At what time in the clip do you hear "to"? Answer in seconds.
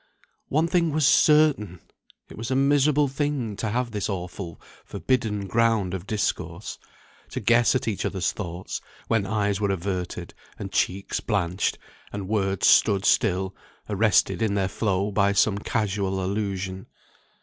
3.57-3.69, 7.29-7.39